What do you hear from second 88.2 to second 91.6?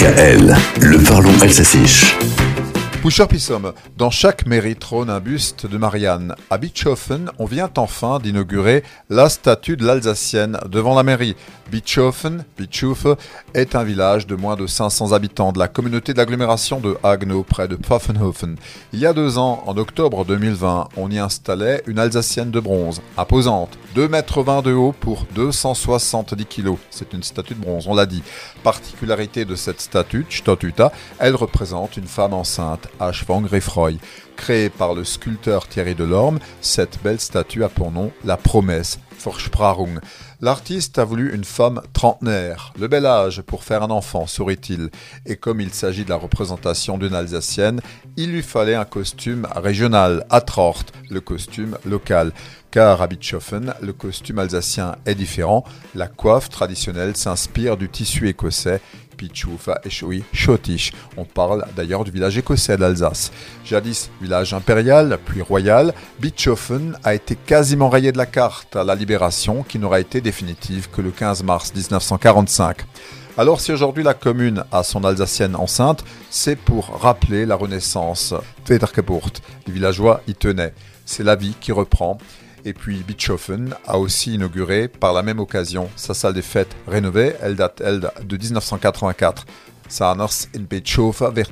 1984. Sa in Bischhofen wird.